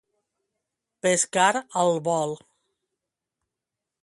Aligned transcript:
Pescar 1.07 1.49
al 1.83 1.93
vol. 2.09 2.35